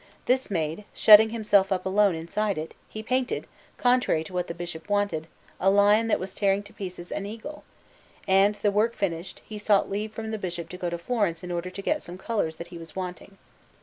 [0.25, 3.45] This made, shutting himself up alone inside it, he painted,
[3.77, 5.25] contrary to what the Bishop wished,
[5.59, 7.63] a lion that was tearing to pieces an eagle;
[8.27, 11.51] and, the work finished, he sought leave from the Bishop to go to Florence in
[11.51, 13.37] order to get some colours that he was wanting.